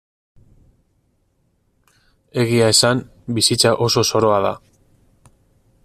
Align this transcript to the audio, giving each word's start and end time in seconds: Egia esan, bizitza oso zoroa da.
Egia 2.45 2.71
esan, 2.75 3.03
bizitza 3.39 3.75
oso 3.89 4.07
zoroa 4.13 4.41
da. 4.49 4.55